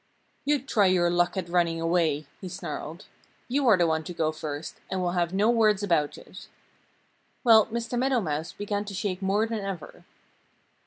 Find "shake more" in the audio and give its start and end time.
8.95-9.45